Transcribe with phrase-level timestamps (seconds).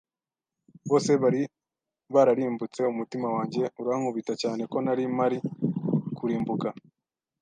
[0.89, 1.41] bose bari
[2.13, 5.37] bararimbutse, umutima wanjye urankubita cyane ko ntari mpari
[6.17, 6.67] kurimbuka